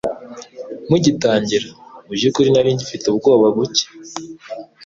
[0.89, 1.67] Mugitangira,
[2.05, 3.85] mubyukuri nari ngifite ubwoba buke.